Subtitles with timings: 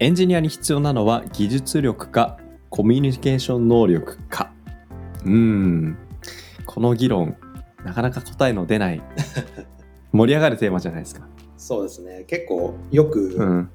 [0.00, 2.38] エンジニアに必要なのは技術力か
[2.70, 4.52] コミュニケーション能力か。
[5.24, 5.96] うーん。
[6.66, 7.36] この議論
[7.84, 9.02] なかなか答えの出ない
[10.12, 11.26] 盛り上がるテーマじゃないですか。
[11.56, 12.24] そうですね。
[12.26, 13.70] 結構よくうん。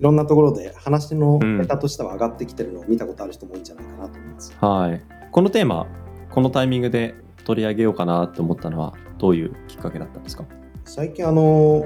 [0.00, 4.56] いろんなところで話のネタとしては上がってきてるのを見たことある人も多いんじゃないかなと思います。
[4.60, 5.02] はい。
[5.30, 5.86] このテーマ
[6.30, 7.14] このタイミングで
[7.44, 10.44] 取り上げようかなと思ったのはどういうきっかけだったんですか？
[10.84, 11.84] 最近あの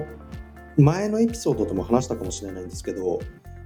[0.76, 3.20] 前のエピソードでも話したかもしれないんですけど、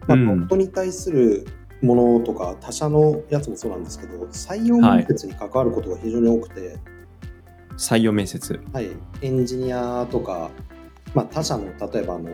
[0.06, 0.26] まあ、うん。
[0.26, 1.46] ポットに対する
[1.82, 6.76] ものとか他社のやつもそうなんですけど採用面接に関わることが非常に多くて、
[7.76, 8.60] 採用面接。
[8.72, 8.90] はい、
[9.22, 10.50] エンジニアとか、
[11.14, 12.30] まあ、他社の例えばあの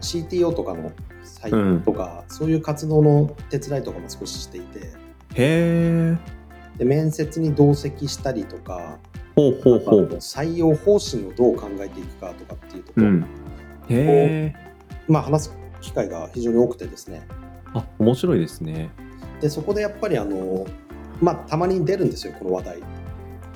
[0.00, 4.78] CTO とかの採用とか、そういう活動の手伝いとかも少ししていて。
[4.80, 4.92] へ
[5.34, 6.16] え
[6.78, 8.98] で面接に同席したりとか
[9.36, 10.06] ほうほうほう。
[10.16, 14.54] 採用方針をどう考えていくかとかっていうところ、うん。
[15.08, 17.26] まあ、話す機会が非常に多くてですね。
[17.74, 18.90] あ面白いですね。
[19.40, 20.66] でそこでやっぱりあの、
[21.20, 22.82] まあ、たまに出るんですよこの話題。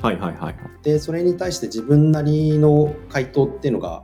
[0.02, 0.56] はいはいはい。
[0.82, 4.02] でそれに対して自分なりの回答っていうのが、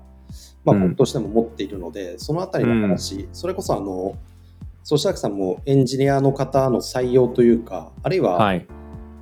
[0.65, 0.83] まあ、うん。
[0.89, 4.17] 僕としても持っているので、そのあたりの話、それこそあの
[4.85, 8.67] ソシャクさんもエンジニアの方の採用というかあるいは、はい。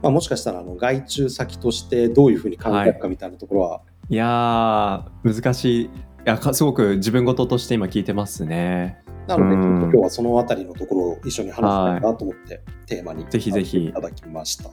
[0.03, 4.17] まあ、もしかしたらあの外注先としてどういうふうに考えるかみたいなところは、い。
[4.17, 5.91] やー難しいい
[6.25, 9.03] やかすごく自分事として今聞いてますね。
[9.27, 9.83] なので、うん。
[9.83, 14.70] 今日はそのあたりのところを一緒に話したいなと思って、テーマにぜひぜひいただきました。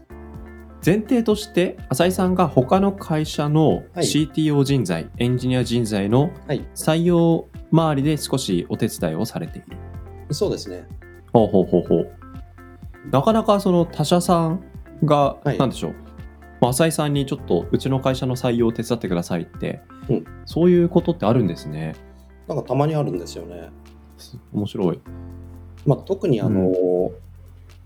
[0.85, 4.05] 前提として浅井さんが他の会社のはい。
[4.05, 9.77] CTO 人材、エンジニア人材のはい、採用周りで少しお手伝いをされている。
[10.31, 10.85] そうですね。
[11.33, 12.11] ほうほうほうほう。
[13.11, 14.61] なかなかその他社さん
[15.03, 15.57] が、はい。
[15.57, 15.95] なんでしょう
[16.61, 20.25] まあ浅井さんにちょっとうちの会社の採用を手伝ってくださいって、うん。
[20.45, 21.95] そういうことってあるんですね。
[22.47, 23.69] なんかたまにあるんですよね。
[24.17, 24.99] す面白い。
[25.85, 27.11] まあ、特にあの、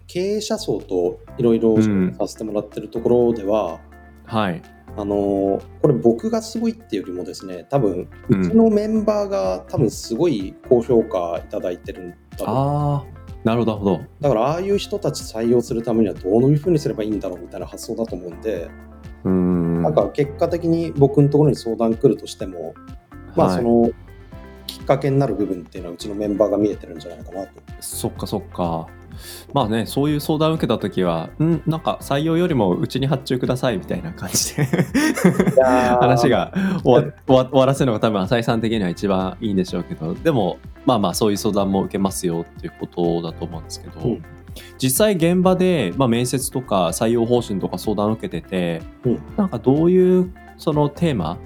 [0.08, 1.78] 経営者層といろいろ
[2.18, 3.80] させてもらってるところでは、
[4.26, 4.62] はい。
[4.98, 18.69] あのこれ僕がすごいっていうよりもですね多分ううんちのメンバーが多分すごい高評価いただいてるんだろうああなるほどだからああいう人たち採用するためにはどういうふうにすればいいんだろうみたいな発想だと思うんで、
[19.24, 22.75] うーんなんか結果的に僕のところに相談来るとしても、
[23.35, 23.91] まあはいその
[24.68, 27.50] きっかけになる部分っていうのはうちのメンバーが見えてるんじゃないかなと。
[27.81, 28.88] そっかそっか。
[29.54, 31.62] まあね、そういう相談を受けたときは、ん？
[31.68, 34.68] なんか採用よりもうちに発注くださいみたいな感じで。
[36.00, 44.24] 話が終わ終わ終わらせるのが多分浅井さん的には一番いいんでしょうけど、でもまあまあそういう相談も受けますよっていうことだと思うんですけど、うん。
[44.78, 49.20] 実際現場で、まあ、面接とか採用方針とか相談を受けてて、うん。
[49.38, 51.38] なんかどういうそのテーマ、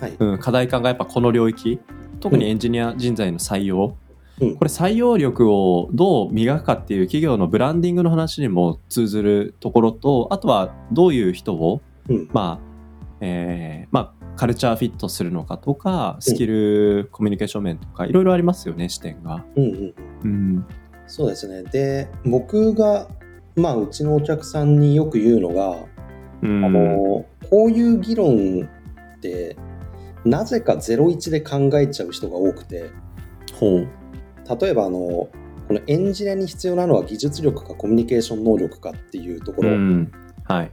[0.00, 0.16] はい。
[0.18, 1.78] うん、課題感がやっぱこの領域？
[2.18, 3.94] 特にエンジニア人材の採用、
[4.40, 4.56] うん。
[4.56, 12.28] これ採用力をどう磨くかっていう企業のブランディングの話にも通ずるところとあとはどういう人を、うん。
[12.32, 12.66] まあ
[13.20, 19.44] えーまあ、カルチャーフィットするのかとかスキル、コミュニケーション面とかいろいろありますよね視点が。
[19.56, 19.94] うんうんうん。
[20.24, 20.66] うん。
[21.06, 21.62] そうですね。
[21.70, 23.08] で、僕が、
[23.54, 25.84] まあ、うちのお客さんによく言うのが、
[26.42, 26.64] うん。
[26.64, 28.68] あの、こういう議論
[29.16, 29.56] って、
[30.24, 32.90] なぜか01で考えちゃう人が多くて、
[33.54, 33.88] ほう
[34.48, 35.30] 例えば、あの、こ
[35.70, 40.12] のエンジニアに必要なのは技術力かコミュニケーション能力かっていうところ、うん。
[40.44, 40.70] はい、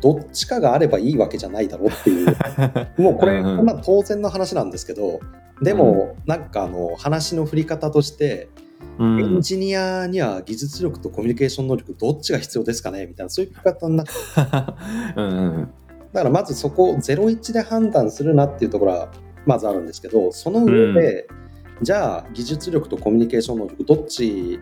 [0.00, 2.36] どっちかがあればいいわけじゃないだろうっていう、
[3.00, 3.64] もうこれ、うんうん。
[3.64, 5.20] まあ当然の話なんですけど、
[5.62, 8.48] でも、なんかあの、話の振り方として、
[8.98, 9.20] うん。
[9.20, 14.12] エンジニアには技術力とコミュニケーション能力どっちが必要ですかねみたいなそういう聞き方になって。
[15.16, 15.30] うんう
[15.62, 15.68] ん
[16.12, 19.12] だからまずそこを01で判断するなっていうところは
[19.46, 21.28] まずあるんですけどその上で、
[21.82, 24.58] じゃあ技術力とコミュニケーション能力どっち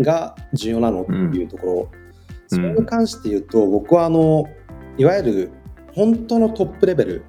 [0.00, 2.58] が重要なのっていうところ、うん。
[2.58, 4.48] それに関して言うと僕はあの
[4.96, 5.50] いわゆる
[5.92, 7.24] 本当のトップレベル。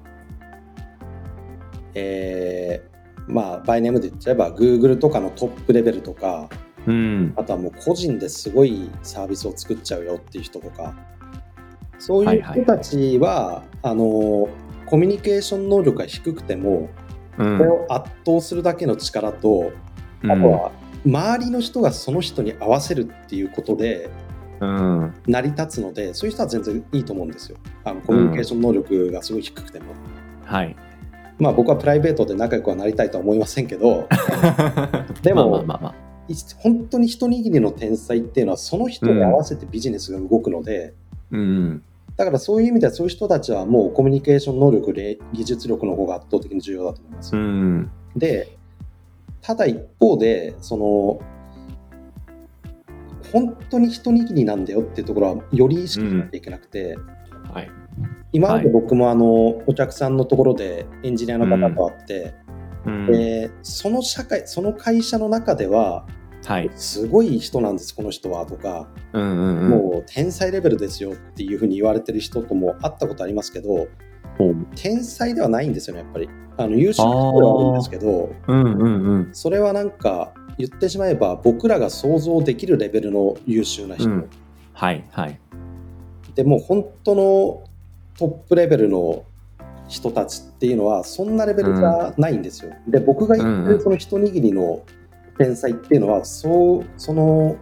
[1.94, 2.92] えー
[3.28, 6.48] まあバイネームで言っちゃえば Google とかのトップレベルとか。
[6.86, 7.32] うん。
[7.36, 10.94] あとはもう個人ですごいサービスを作っちゃうよっていう人とか、
[11.98, 14.48] そういう人たちは、あの、
[14.86, 16.88] コミュニケーション能力が低くても、
[17.38, 17.58] うん。
[17.58, 19.72] これを圧倒するだけの力と、
[20.22, 20.30] うん。
[20.30, 20.72] あとは
[21.04, 24.10] 周りの人がその人に合わせるっていうことで
[24.60, 25.14] うん。
[25.26, 27.58] 成り立つのでそういう人は全然いいと思うんですよ。
[27.84, 29.86] あのコミュニケーション能力がすごい低くても、
[30.44, 30.76] はい。
[31.38, 34.06] まあ僕はプライベートで仲良くはなりたいとは思いませんけど
[35.22, 35.94] でもまあまあ
[36.58, 40.94] 本当に一握りの天才っていうのはその人に合わせてビジネスが動くので、
[41.32, 41.82] うん
[42.16, 47.36] だからそういう意味ではそういう人たちはもうコミュニケーション能力で技術力の方が圧倒的に重要だと思います。
[47.36, 47.90] うん。
[48.16, 48.56] で
[49.40, 51.20] ただ一方でその
[53.32, 56.96] 本当に一握りなんだよっていうところはより意識しなきゃいけなくて、
[57.52, 57.70] はい。
[58.32, 59.26] 今まで僕もあの
[59.66, 62.34] お客さんのところでエンジニアの方と会って、
[62.84, 63.06] うん。
[63.06, 66.06] でその社会その会社の中では
[66.44, 66.70] はい。
[66.74, 69.68] すごい人なんですこの人はとか、うんうんうん。
[69.68, 73.88] もう天才レベルですよっていうふうに言われてる人とも会ったことありますけど
[74.38, 74.56] ほう。
[74.74, 76.28] 天才ではないんですよねやっぱり。
[76.58, 79.30] あの優秀な人ではあるんですけどうんうんうん。
[79.32, 84.30] それはなんか言ってしまえば僕らが想像できるレベルの優秀な人、うん。
[84.72, 85.38] はいはい。
[86.34, 87.64] でもう本当の
[88.18, 89.24] トップレベルの
[89.88, 92.72] 人たちっていうのはそんなレベルじゃないんですよ。
[92.88, 93.78] で僕が言ってうんうん。
[93.78, 94.82] るその一握りの
[95.38, 97.56] 天才っていうのはそうその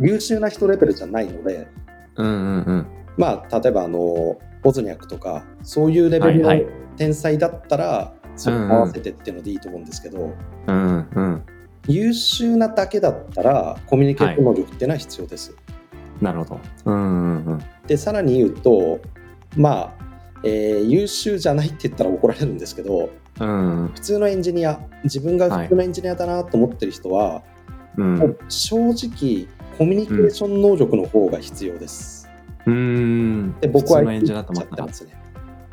[0.00, 1.68] 優秀な人レベルじゃないので
[2.16, 2.86] うんうんうん。
[3.16, 6.72] まあ例えばあのボズニャックとかそういうレベルのはいはい。
[6.96, 10.34] 天才だったらそれに合わせてっていうのでいいと思うんですけど、
[10.66, 11.42] うんうん
[11.88, 15.56] 優秀なだけだったらコミュニケーション能力っていうのは必要です。
[16.20, 16.60] なるほど。
[16.84, 17.62] うんうんうん。
[17.86, 19.00] でさらに言うと
[19.56, 20.04] まあ、
[20.44, 23.10] えー優秀じゃないって言ったら怒られるんですけど
[23.40, 23.90] うん。
[23.94, 27.42] 普通のエンジニア自分が普通のエンジニアだなと思ってる人は、
[27.96, 28.14] うん。
[28.16, 29.46] もう正直
[29.78, 32.28] コミュニケーション能力の方が必要です。
[32.66, 33.58] うん。
[33.60, 35.12] で僕はエンジニアだと思ったちゃってますね。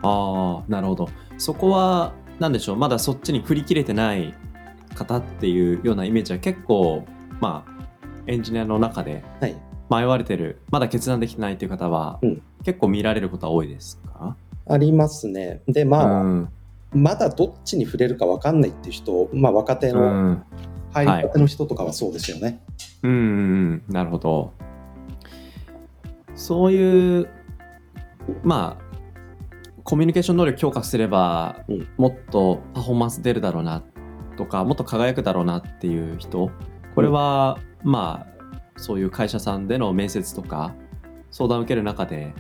[0.02, 1.10] ああなるほど。
[1.38, 2.76] そこは何でしょう。
[2.78, 4.34] まだそっちに振り切れてない
[4.96, 7.06] 方っていうようなイメージは結構
[7.42, 7.72] まあ
[8.28, 9.56] エンジニアの中ではい、
[9.90, 12.42] 迷われてるまだ決断できてないっていう方は、うん。
[12.64, 14.36] 結構見られることは多いですか？
[14.68, 15.62] ありますね。
[15.68, 16.50] でまあ、うん
[16.92, 20.44] まだどっちに触れるか分かんないっていう人、まあ、若手うのん。
[20.92, 22.64] 入りたての人とかはそうですよね。
[23.04, 23.94] うんうんうん。
[23.94, 24.54] なるほど。
[26.34, 27.30] そういう
[28.44, 28.84] まあ
[29.84, 31.88] コミュニケーション能力強化すれば、うん。
[31.98, 33.84] もっとパフォーマンス出るだろうな
[34.36, 36.50] とかもっと輝くだろうなっていう人。
[36.96, 38.30] これは、まあ
[38.78, 40.74] そういう会社さんでの面接とか
[41.32, 42.34] 相談を受ける中で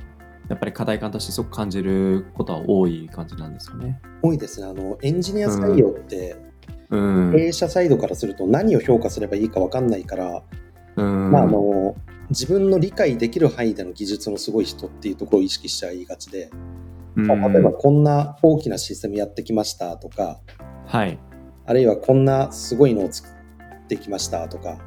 [0.49, 3.99] やっぱり課題感としてすごく感じることは多い感じなんですよね。
[4.21, 4.67] 多いですね。
[4.67, 6.35] あのエンジニア採用って、
[6.89, 10.43] うん、経営者サイドからすると何を評価すればいいか分かんないから、
[10.95, 11.31] うん。
[11.31, 11.95] まあ、あの
[12.29, 16.49] 自分の理解できる範囲での技術のすごい人っていうところを意識しちゃいがちで、
[17.15, 20.39] まあ例えばこんな大きなシステムやってきましたとか
[20.85, 21.19] はい、
[21.65, 24.79] あるいはこんなすごいのを作ってきましたとか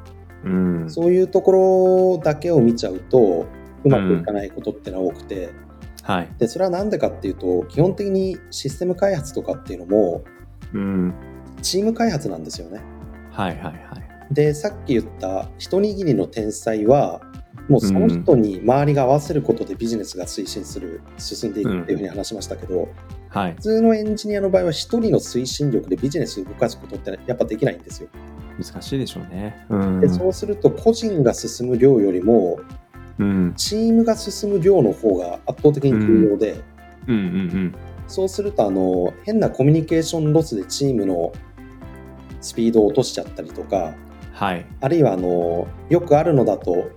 [0.43, 3.45] うん、そういうところだけを見ちゃうと
[3.83, 5.49] うまくいかないことってのは多くて、
[6.03, 10.23] はい、でそれは何でかっていうと基本的にシステム開発とかっていうのも
[10.73, 11.13] うん、
[11.61, 12.81] チーム開発なんですよね。
[13.31, 13.73] はいはいはい。
[14.33, 17.21] でさっき言った一握りの天才は
[17.69, 22.89] もうその人に周りが合わせることでビジネスが推進する進んでいくっていうふうに話しましたけど、
[23.29, 28.09] はい普、通のエンジニアの場合は一人の推進力でビジネスを動かすことってやっぱできないんですよ。
[28.59, 29.65] 難しいでしょうね。
[29.69, 32.59] うん、でそうすると個人が進む量よりも
[33.19, 36.63] うん、チームが進む量の方が圧倒的に重要で、
[37.07, 37.75] うん、うん、うん、
[38.07, 41.31] そうするとあの変なコミュニケーションロスでチームの
[42.41, 43.93] スピードを落としちゃったりとか
[44.33, 46.91] はい、あるいはあのよくあるのだと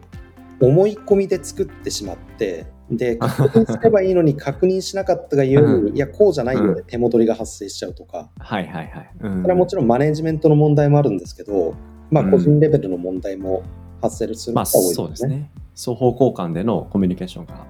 [0.61, 5.97] 思い込みで作ってしまってで 確認すればいいのに確認しなかったがゆえに、うん。
[5.97, 9.11] いやこうじゃないようで手戻りが発生しちゃうとか、はい、はい、はい。
[9.21, 9.43] うん。
[9.43, 11.75] それはもちろんマネジメントの問題もあるんですけど、
[12.11, 12.31] まあ、うん。
[12.31, 13.63] 個人レベルの問題も
[14.01, 15.51] 発生するまあ、ことが多いそうですね。
[15.77, 17.67] 双方向間でのコミュニケーションが、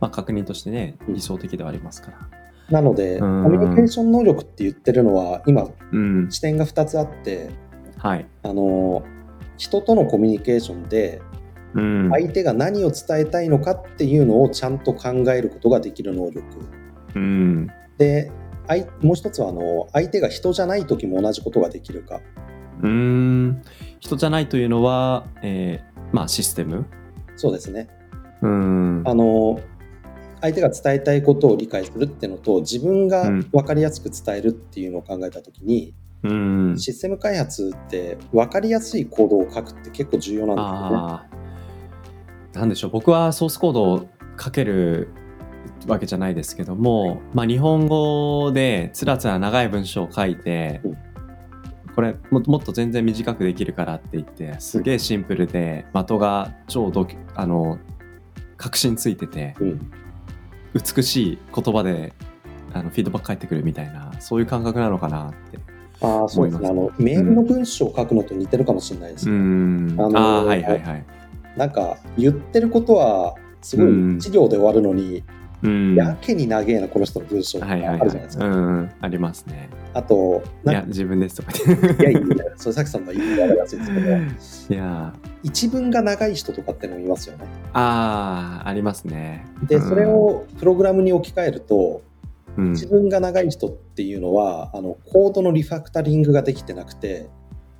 [0.00, 1.14] まあ、確認としてね、うん。
[1.14, 2.18] 理想的ではありますから。
[2.70, 3.44] なので、うん。
[3.44, 7.50] コミュニケーション能力って言ってるのは今うん、視点が2つあって
[7.98, 8.26] はい。
[8.42, 9.04] あの
[9.56, 11.20] 人とのコミュニケーションで
[11.74, 16.42] うん、相手が何を伝えたいのかっていうのをちゃんと考えることができる能力。
[17.14, 18.30] うん、で
[18.66, 22.20] あいもう一つはあの相手が人じゃない時も同じことができるか。
[22.82, 23.62] うん、
[24.00, 26.86] 人じゃないというのは、えー、まあ、システム。
[27.40, 27.88] そうですね。
[28.42, 29.60] うん、あの
[30.42, 33.40] 相手が伝えたいことを理解するっていうのと自分がうん。
[33.50, 41.40] 分かりやすく伝えるっていうのを考えた時に、うん、システム開発って分かりやすいコードを書くって結構重要なんですよね。
[42.52, 44.06] なんでしょう、僕はソースコードを
[44.38, 45.08] 書ける
[45.86, 51.09] わけじゃないですけども、まあ、日本語でつらつら長い文章を書いて、うん
[51.94, 57.78] これももっと全然短くできるからって言ってすげえシンプルで的が超どあの
[58.56, 59.90] 確信ついててうん。
[60.72, 62.12] 美しい言葉で
[62.72, 65.58] あのフィードバック返ってくるみたいなそういう感覚なのかなって
[66.02, 66.68] ああ、そうですね。
[66.68, 69.94] あの、メールの文章を書くのと似てるかもしれないですうね。
[69.94, 70.00] ん。
[70.00, 71.04] あのはいはいはい。
[71.56, 74.16] なんか、言ってることは、すごいうん。
[74.16, 75.22] 一行で終わるのに、
[75.62, 75.94] うん。
[75.94, 78.00] やけに長えな、この人の文章あはいはいはい。
[78.00, 78.46] るじゃないですか。
[78.46, 79.68] うんありますね。
[79.92, 82.20] あと、いや自分ですとかいやいや
[82.56, 85.14] それさきさんの言い方がやすいですけど、いや。
[85.42, 87.44] 一文が長い人とかってのもいますよね。
[87.72, 89.46] ああありますね。
[89.66, 89.88] で、うん。
[89.88, 92.02] それをプログラムに置き換えると、
[92.56, 92.72] うん。
[92.72, 97.28] 一文が長い人っていうのは、あのコードのリファクタリングができてなくて、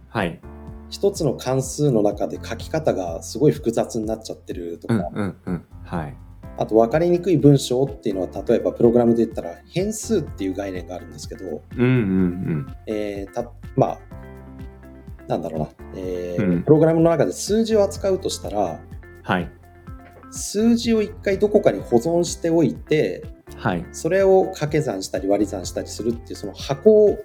[0.08, 0.40] はい。
[0.88, 5.64] 一つの関数の中で書き方がすごい複雑になっちゃってるとか、うんうんうん。
[5.84, 6.16] はい
[6.60, 13.98] あと分かりにくい文章っていうのは例えばプログラムで言ったら変数っていう概念があるんですけど、うんうんえーたまあ
[15.26, 16.62] なんだろうな、えーうん。
[16.62, 18.78] プログラムの中で数字を扱うとしたら
[19.22, 19.50] はい。
[20.30, 23.24] 数字を一回どこかに保存しておいて
[23.56, 23.86] はい。
[23.92, 27.16] それを掛け算したり割り算したりするっていうその箱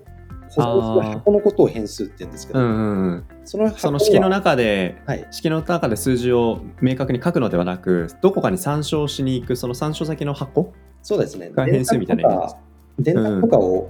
[0.61, 3.25] 箱のことを変数って言うんですけど、うんうんうん。
[3.43, 5.27] そのその式の中ではい。
[5.31, 11.51] 式の中で数字を明確に書くのではなくどこかに参照しに行くその参照先の箱そうですね。
[11.51, 12.55] が変数みたいな
[12.99, 13.89] 電卓とかを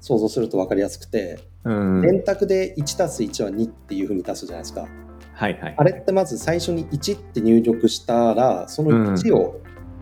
[0.00, 2.02] 想像すると分かりやすくて、うん。
[2.02, 4.86] 電卓で1たす1は2っていうふうに出すじゃないですか。
[5.32, 5.74] はいはい。
[5.76, 9.60] あれってまず最初に1って入力したら、その1を、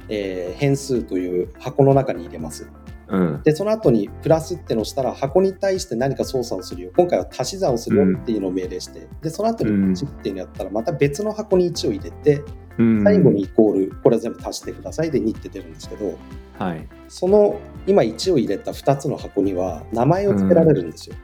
[0.09, 2.67] えー変数という箱の中に入れます。
[3.09, 3.43] うん。
[3.43, 6.91] で、その後にプラスってのをしたら、箱に対して何か操作をするよ。
[6.97, 9.93] 今回は足し算をするよっていうのを命令して、で、その後にうん。
[9.93, 12.43] 1っていうのやったら、また別の箱に1を入れて、
[12.79, 13.05] うん。
[13.05, 16.19] 最後にイコール、これ全部足してくださいで2って出るんですけど、
[16.59, 16.87] はい。
[17.09, 21.17] その今1を入れた2つの箱には名前を付けられるんですよ。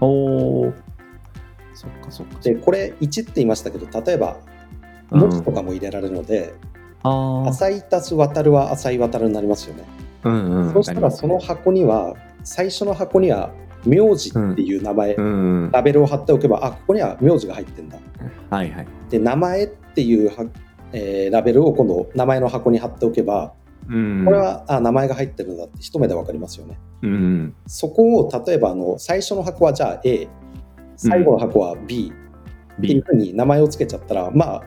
[0.00, 0.72] おー。
[1.74, 2.40] そっかそっか。
[2.40, 4.38] で、これ1って言いましたけど、例えば
[5.10, 6.54] 文字とかも入れられるので、
[7.02, 9.84] 浅い足す渡るは浅い渡るになりますよね。
[10.24, 10.72] うんうん。
[10.72, 13.50] そうしたらその箱には、最初の箱には
[13.84, 15.24] 名字っていう名前、うん。
[15.24, 17.98] うんラベルを貼っておけば、あ、ここには名字が入ってんだ。
[18.50, 18.86] はいはい。
[19.10, 20.46] で、名前っていうは、
[20.92, 23.52] えーラベルを今度名前の箱に貼っておけば、
[23.88, 24.24] うん。
[24.24, 26.78] これは、あ、名前が入ってるんだって一目でわかりますよね。
[27.02, 27.54] うんうん。
[27.66, 30.28] そこを例えばあの最初の箱はじゃあ A、
[30.96, 32.12] 最後の箱は B
[32.78, 34.62] っていうふうに名前をつけちゃったら、まあ、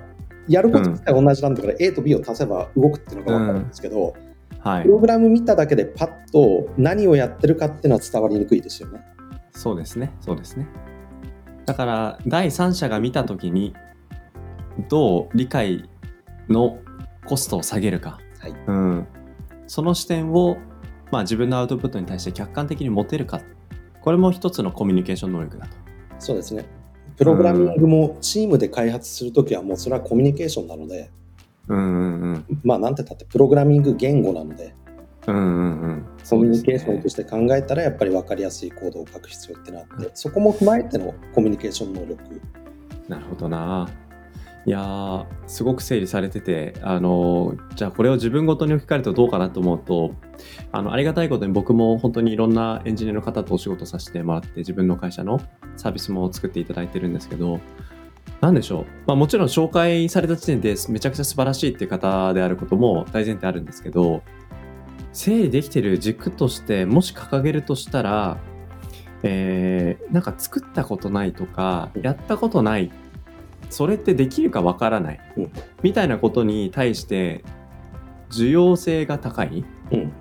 [0.48, 4.13] やること自体同じなんだから A と B を足せば動くっていうのがわかるんですけど、
[4.63, 4.84] はい。
[4.84, 9.01] プログラム見ただけでパッと何をやってるかっていうのは伝わりにくいですよね。
[9.51, 10.13] そうですね。
[10.22, 10.68] そうですね。
[11.65, 13.74] だから第三者が見た時に
[14.89, 15.89] どう理解
[16.50, 16.80] の
[17.25, 18.53] コストを下げるか、はい。
[18.68, 19.08] うん、
[19.68, 20.58] その視点を、
[21.12, 23.41] まあ、自分のアウトプットに対して客観的に持てるか。
[24.01, 25.77] これも一つのコミュニケーション能力だと。
[26.20, 26.65] そうですね。
[27.18, 31.12] プログラミングもチームで開発するときはもうそれはコミュニケーションなので、
[31.68, 32.46] うんうんうん。
[32.63, 34.74] まあなんてたってプログラミング言語なので、
[35.27, 36.06] うんうんうん。
[36.30, 42.41] コミュニケーションとてして考えたらやっぱり分かりやすいコードを書く必要ってなって、そこも踏まえてのコミュニケーション能力。
[43.08, 43.89] なるほどな。
[44.63, 50.13] いやーすごく整理されててあのーじゃあこれを自分ごとに置き換えるとどうかなと思うと
[50.72, 55.41] あのありがたいことに僕も本当にいろんなエンジニアの方とお仕事させてもらって自分の会社の
[55.77, 57.60] サービスも作っていただいてるんですけど
[58.41, 64.24] なんでしょう、まあ、もちろん紹介された時点でめちゃくちゃ素晴らしいっていう方であることも大前提あるんですけど
[65.13, 68.38] 整理できてる軸としてもし掲げるとしたら
[69.24, 72.91] えーなんか作ったことないとかやったことない
[73.69, 75.51] それってできるかわからない、うん
[75.83, 77.43] みたいなことに対して
[78.31, 80.12] 需要性が高い、うん。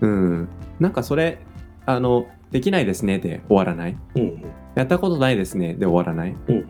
[0.00, 0.48] うん、
[0.80, 1.38] なんかそれ
[1.86, 4.44] あのできないですねで終わらないうん。
[4.74, 6.68] やったことないですねで終わらないうん。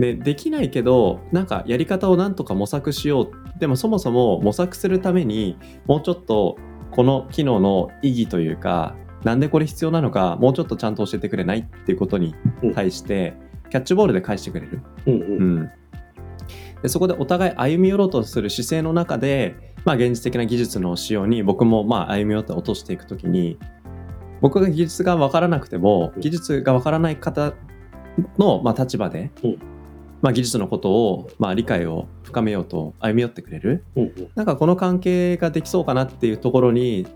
[0.00, 3.58] でできないけどなんかやり方をなんとか模索しよう。
[3.58, 6.56] でもそもそも模索するためにもうちょっと
[6.90, 12.34] この機能の意義というかなんでこれ必要なのかもうちょっとちゃんと教えてくれないっていうことに
[12.74, 13.34] 対して、
[13.68, 15.14] キャッチボールで返してくれる、うん。
[15.14, 15.16] う。
[15.16, 15.54] うん。
[15.60, 15.70] ん、
[16.82, 23.58] でそこでお互い歩み寄ろうとする姿勢の中で、まあ、現実的な技術の使用に僕もまあ歩み寄って落としていくときに
[24.40, 27.52] 僕が技術が分からなくても技術が分からない方
[28.38, 29.69] のまあ立場で、うん
[30.22, 34.04] まあ、技術のことをまあ理解を深めようと歩み寄ってくれるうん。
[34.04, 34.30] うん。
[34.34, 37.06] なんかこの関係ができそうかなっていうところに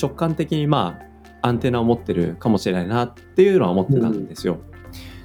[0.00, 0.98] 直感的にま
[1.42, 4.58] あアンテナを持ってるかもしれないなっていうのは思ってたんですよ。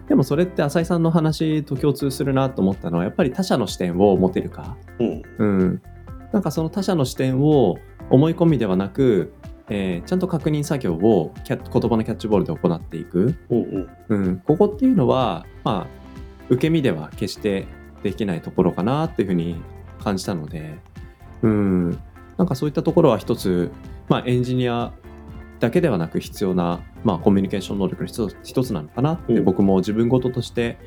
[0.07, 4.77] でもそれって浅井さんの話と共通するなと思ったのはやっぱり他者の視点を持てるか。
[4.99, 5.21] うん。
[5.37, 5.81] うん。
[6.33, 7.77] なんかその他者の視点を
[8.09, 9.33] 思い込みではなく
[9.69, 16.02] えーちゃんと確認作業をキャッ言葉のキャッチボールで行っていく、うんうんうん、ここっていうのは、まあ、
[16.49, 17.67] 受け身では決して
[18.03, 19.61] できないところかなっていうふうに
[20.03, 20.75] 感じたので、
[21.41, 21.91] うん、
[22.37, 23.71] なんかそういったところは一つ、
[24.09, 24.93] まあ、エンジニア
[25.59, 29.45] だけではなく必要な、まあ、コミュニケーション能力の一つ一つなのかなってうん。
[29.45, 30.77] 僕も自分事として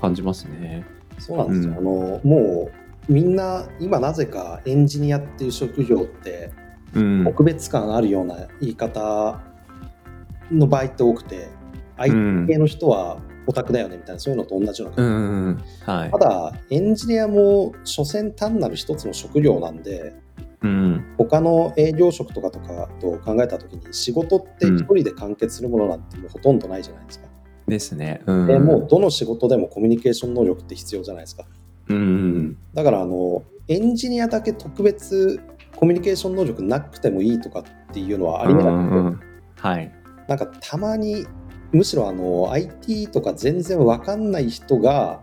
[0.00, 0.84] 感じますね。
[1.18, 1.78] そうなんですよ、うん。
[1.78, 2.70] あのも
[3.08, 6.50] うみんな今なぜかエンジニアっていう職業って
[6.96, 9.40] うん、特別感あるような言い方
[10.50, 11.48] の場合って多くて、
[11.98, 16.10] IT 系の人はオタクだよねみたいなそういうのと同じようなう感じ、んうんはい。
[16.10, 20.14] ただエンジニアも所詮単なる一つの職業なんで
[20.62, 21.14] うん。
[21.18, 27.26] 他の営業職とかとかと考えた時に仕事って一人で完結するものなんてもうほとんどないじゃないですか、
[27.68, 28.22] ですね。
[28.26, 28.46] うん。
[28.46, 31.44] でもうどの仕事でもコミュニケーション能力って必要じゃないですか。
[31.88, 35.40] うんうんだからあのエンジニアだけ特別
[35.76, 39.20] コミュニケーション能力なくてもいいとかっていうのはありえなくて、うんうん。
[39.56, 39.92] はい。
[40.28, 41.26] なんかたまに
[41.76, 45.20] むしろあの IT とか全然わかんない人が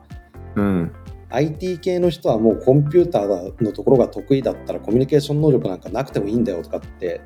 [0.56, 0.92] うん。
[1.34, 7.22] IT 系の人はもうコンピューターのところが得意だったらコミュニケーション能力なんかなくてもいいんだよとかって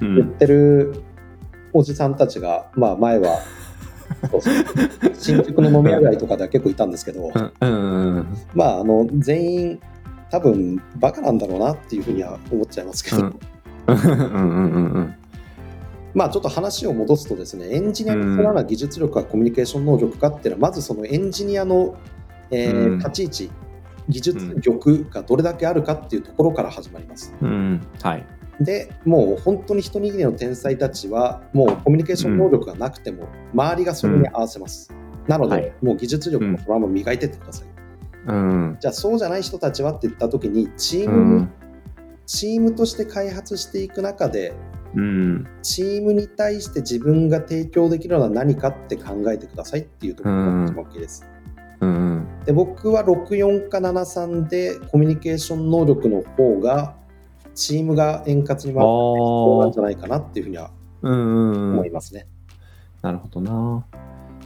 [0.00, 1.02] うん言ってる
[1.74, 3.40] おじさんたちが、まあ前は
[5.18, 9.80] 新宿の飲み屋街とかでは結構いたんですけど、うんうんうんまああの全員
[10.30, 13.38] 多分バカなんだろうなっていうふうには思っちゃいますけど、うん
[13.86, 15.14] うんうんうんうん
[16.14, 21.96] まあちょっと話を戻すとですね、エンジニアに必要な技術力かコミュニケーション能力かっていうのは、まずそのエンジニアの、
[22.50, 23.50] えーうん立ち位置、
[24.08, 27.34] 技術力がどれだけあるかっていうところから始まります。
[27.40, 28.26] うんはい。
[28.60, 34.92] で、もう本当に一握りの天才たちは、もうコミュニケーション能力がなくても、周りがそれに合わせます。
[35.26, 37.68] なので、はいもう技術力もそのまま磨いてってください。
[38.24, 41.50] うんじゃあそうじゃない人たちはって言った時に、チーうムに、ん
[42.26, 44.52] チームとして開発していく中で、
[44.94, 51.26] うんチームに対して自分が提供できるのは何かって考えてくださいっていうところが一番大きいです。
[51.80, 56.94] うんで僕は64か73でコミュニケーション能力の方が
[57.54, 60.70] チームが円滑に回って必要なんじゃないかなっていうふうには
[61.02, 62.26] うんうん思いますね。
[63.02, 63.84] なるほどな。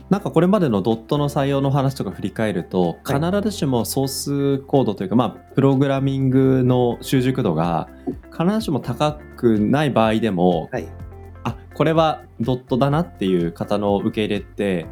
[0.09, 7.88] なんかこれまでのドットの採用の話とか振り返ると、はい必ずしもソースコードというか、まあ、プログラミングの習熟度が
[8.31, 10.87] 必ずしも高くない場合でも、はい。
[11.45, 14.87] あこれはドットだなっていう方の受け入れって、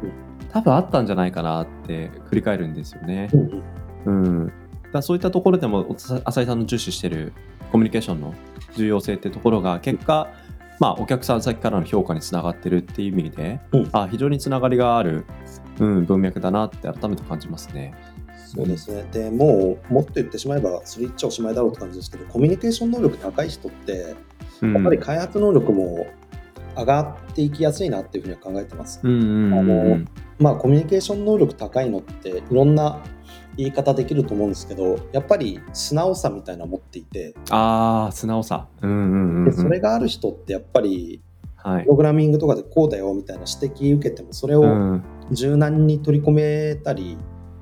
[0.51, 3.29] 多分あったんじゃないかなって振り返るんですよね。
[3.33, 3.63] うん
[4.05, 4.53] うんうん、
[4.91, 7.33] だそういったところでもさ浅井さんの重視してる
[7.71, 8.33] コミュニケーションの
[8.75, 10.29] 重要性ってところが結果、
[10.79, 15.25] まあ、お客さん先からの評価につながってるっていう意味で、うんあ非常につながりがある、
[15.79, 17.93] うん、文脈だなって改めて感じますね。
[18.45, 19.05] そうですね。
[19.11, 24.15] でもうもっと言ってしまえばそれ言っちゃおしまいだろうって感じですけどコミュニケーション能力高い人って
[24.61, 26.07] うん、やっぱり開発能力も
[26.77, 28.99] 上がっていきやすいなっていうふうには考えてます。
[29.03, 29.99] あの
[30.39, 33.01] まあコミュニケーション能力高いのっていろんな
[33.57, 37.33] 言い方できると思うんですけどやっぱり素直さみたいなの持っていて。
[37.49, 38.67] ああ素直さ。
[38.81, 39.45] うんうんうんうん。
[39.45, 41.21] でそれがある人ってやっぱり
[41.57, 41.83] はい。
[41.83, 45.03] プログラミングとかでこうだよみたいな指摘受けてもそれをうん。
[45.31, 47.17] 柔軟に取り込めたり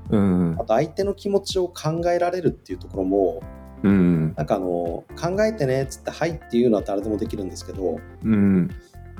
[0.09, 3.41] うんあと相手の気持ちを考えられるっていうところも
[3.83, 5.05] うんなんかあの考
[5.45, 8.69] えてねっつって「はい」っていうのは誰でもできるんですけどうん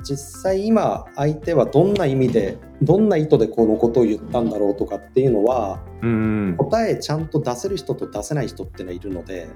[0.04, 6.54] 実際今相手はどんな意味でどんな意図でこのことを言ったんだろうとかっていうのはうん。
[6.58, 9.48] 答えちゃんと出せる人と出せない人ってのはいるので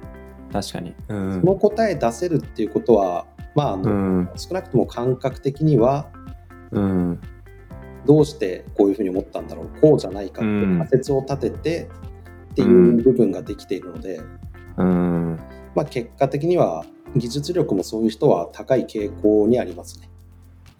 [0.52, 0.94] 確かに。
[1.08, 1.40] うん。
[1.40, 3.90] その答え出せるっていうことはまああうの、
[4.22, 4.30] ん。
[4.36, 6.08] 少なくとも感覚的には
[6.70, 7.20] うん。
[8.06, 10.78] どうしてこういうふうに思ったんだろうこうじゃないかってうん。
[10.78, 11.88] 仮説を立てて
[12.52, 14.20] っていう部分ができているので、
[14.78, 15.38] うん。
[15.74, 16.84] まあ、結果的には
[17.14, 20.08] 技術力もそういう人は高い傾向にありますね。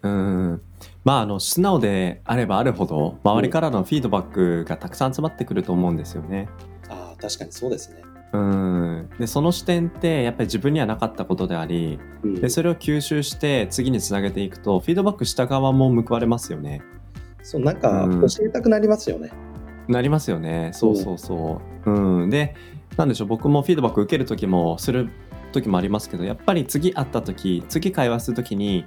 [0.01, 0.61] うん
[1.03, 6.47] まああの素直であればあるほど周りからのフィードバックがたくさん集まってくると思うんですよね。
[6.89, 8.01] ああ確かにそうですね。
[8.31, 16.81] うんでその視点ってやっぱり自分にはなかったことでありうんでそれを吸収して次につなげていくとフィードバックした側も報われますよね。
[17.41, 19.31] そうなんかうん教えたくなりますよね。
[19.87, 20.69] なりますよね。
[20.73, 21.91] そうそうそう。
[21.91, 22.55] うん、で
[22.97, 25.09] なんでしょう僕もフィードバック受ける時もする
[25.51, 28.85] 時もありますけどやっぱり次会った時次会話する時に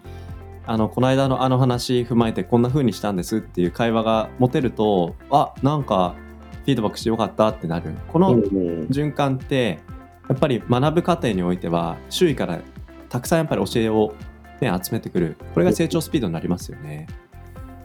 [0.66, 6.14] あのこの間のあの話踏まえてこんな風にしたんですっていう会話が持てるとあなんか
[6.62, 7.94] フィードバックしてよかったってなる。
[8.09, 8.42] こうんのうん
[8.87, 9.81] 循環って
[10.29, 12.61] やっぱり学ぶ過程においては周囲から
[13.09, 14.14] たくさんやっぱり教えを、
[14.61, 15.37] ね、集めてくる。
[15.53, 17.09] これが成長スピードになりますよね。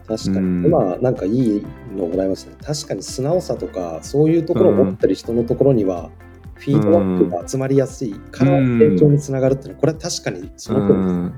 [0.06, 0.64] 確かに、うん。
[0.64, 2.56] 今なんかいいのをもらいましたね。
[2.64, 6.10] 確かに素直さとかそういうところを持ってる人のところには、
[6.54, 11.34] フィードバックが集まりやすいからうん成長につながるっていうのはこれは確かにその通りです、うん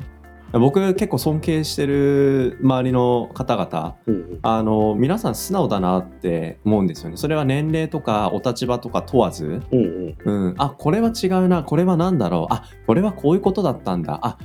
[0.53, 4.39] 僕結構尊敬してる周りの方々うんうん。
[4.43, 7.17] あの皆さん素直だなって思うんですよね。
[7.17, 10.49] それは年齢とかお立場とか問わず、うんうん。
[10.49, 12.55] うん、あこれは違うなこれは何だろう。
[12.55, 14.19] あこれはこういうことだったんだ。
[14.23, 14.39] あ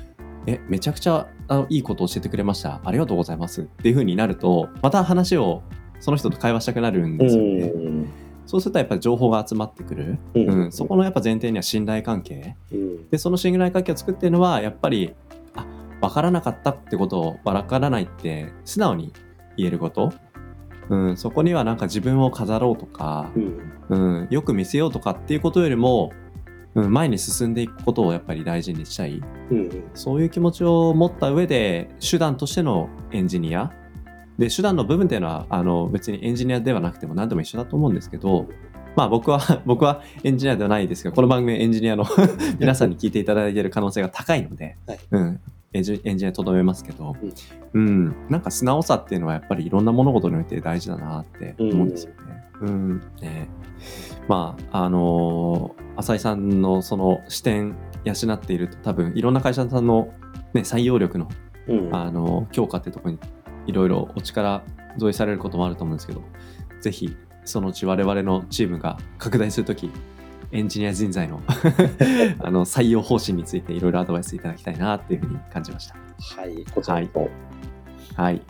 [0.48, 2.82] えめちゃくちゃあのいいことを教えてくれました。
[2.84, 3.62] ありがとうございます。
[3.62, 5.64] っていう風になるとまた話を
[6.00, 8.14] その人と会話したくなるんですよね、うん
[8.46, 12.56] そうするとやっぱり情報が集まってくる、うんうん、そこのやっぱ前提には信頼関係。
[12.72, 13.10] うん。
[13.10, 15.25] でその信頼関係を作っているのはやっぱりあ
[16.08, 19.14] 分からなかったってことを分からないって素直に
[19.58, 20.14] 言えること、
[20.90, 23.72] うん、そこにはなんか自分を飾ろうとか、うん。
[23.88, 26.12] うん、よく見せようとかっていうことよりも、
[26.76, 29.22] うん、前に進んでいくことをやっぱり大事にしたい。
[29.52, 33.72] うんそういう気持ちを持った上で手段としてのエンジニア。
[34.38, 38.50] で手段の部分っていうのはあの別にエンジニアではなくても何でも一緒だと思うんですけど
[38.98, 42.06] まあ僕は 僕はエンジニアではないですけどこの番組はエンジニアの
[42.60, 45.00] 皆さんに聞いていただいている可能性が高いので、はい。
[45.12, 45.40] うん、
[45.76, 47.18] エンジエンジニアとどめますけど、
[47.74, 48.16] うん。
[48.30, 52.44] なんか素直さっていうのはやっぱりいろんな物事において大事だなって思うんですよね。
[52.62, 53.02] うん。
[53.20, 53.50] ね。
[54.30, 60.14] まああのー浅井さんのその視点養っていると多分いろんな会社さんの、
[60.54, 61.30] ね、採用力の
[61.68, 61.96] うん。
[61.96, 63.20] あの強化ってところに
[63.68, 64.64] いろいろお力
[64.98, 66.22] 添えされることもあると思うんですけど
[66.80, 69.92] ぜひそのうち我々のチームが拡大するとき
[70.56, 71.42] エンジニア人材の
[72.40, 75.96] あの採用方針についていろいろアドバイスいただきたいなっていうふうに感じました。
[76.42, 77.30] はいこちらと
[78.16, 78.42] はい。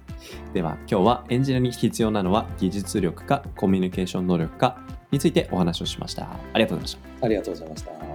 [0.54, 4.78] では今日はエンジニアに必要なのは技術力かコミュニケーション能力か
[5.12, 6.24] についてお話をしました。
[6.54, 7.26] ありがとうございました。
[7.26, 8.14] ありがとうございました。